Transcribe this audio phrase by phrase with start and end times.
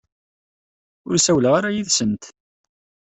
[1.07, 2.23] Ur ssawleɣ ara yid-sent.